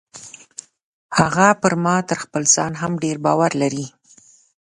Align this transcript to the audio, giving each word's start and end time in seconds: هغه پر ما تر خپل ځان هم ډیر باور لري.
هغه 1.19 1.47
پر 1.61 1.73
ما 1.83 1.95
تر 2.09 2.17
خپل 2.23 2.43
ځان 2.55 2.71
هم 2.81 2.91
ډیر 3.03 3.17
باور 3.25 3.51
لري. 3.61 3.85